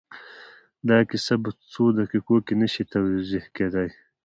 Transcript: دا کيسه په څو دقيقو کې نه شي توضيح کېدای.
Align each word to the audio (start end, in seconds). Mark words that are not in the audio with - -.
دا 0.89 0.97
کيسه 1.09 1.35
په 1.43 1.49
څو 1.71 1.83
دقيقو 1.99 2.35
کې 2.45 2.53
نه 2.61 2.67
شي 2.73 2.83
توضيح 2.93 3.45
کېدای. 3.55 3.89